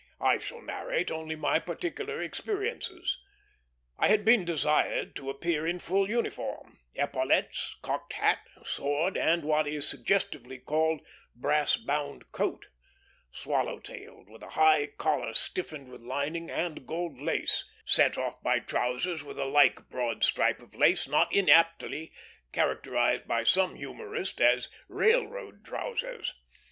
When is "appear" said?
5.29-5.67